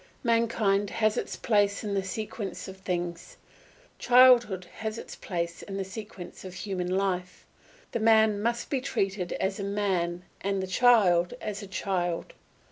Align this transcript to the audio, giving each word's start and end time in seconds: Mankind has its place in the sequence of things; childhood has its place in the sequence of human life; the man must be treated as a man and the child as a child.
Mankind 0.23 0.89
has 0.89 1.15
its 1.15 1.35
place 1.35 1.83
in 1.83 1.93
the 1.93 2.01
sequence 2.01 2.67
of 2.67 2.77
things; 2.77 3.37
childhood 3.99 4.65
has 4.77 4.97
its 4.97 5.15
place 5.15 5.61
in 5.61 5.77
the 5.77 5.83
sequence 5.83 6.43
of 6.43 6.55
human 6.55 6.89
life; 6.89 7.45
the 7.91 7.99
man 7.99 8.41
must 8.41 8.71
be 8.71 8.81
treated 8.81 9.33
as 9.33 9.59
a 9.59 9.63
man 9.63 10.23
and 10.41 10.59
the 10.59 10.65
child 10.65 11.35
as 11.39 11.61
a 11.61 11.67
child. 11.67 12.33